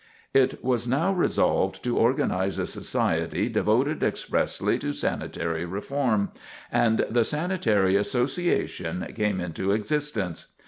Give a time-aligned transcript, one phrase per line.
[0.33, 6.31] It was now resolved to organize a society devoted expressly to sanitary reform,
[6.71, 10.47] and the "Sanitary Association" came into existence.